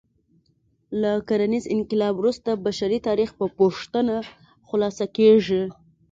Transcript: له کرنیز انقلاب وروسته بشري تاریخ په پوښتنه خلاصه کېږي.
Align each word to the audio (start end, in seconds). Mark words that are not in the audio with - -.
له 1.01 1.11
کرنیز 1.27 1.65
انقلاب 1.75 2.13
وروسته 2.17 2.49
بشري 2.65 2.99
تاریخ 3.07 3.29
په 3.39 3.45
پوښتنه 3.59 4.15
خلاصه 4.67 5.05
کېږي. 5.17 5.63